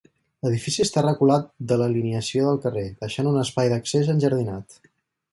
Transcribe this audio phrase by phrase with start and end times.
[0.45, 4.79] L'edifici està reculat de l'alineació del carrer deixant un espai d'accés enjardinat.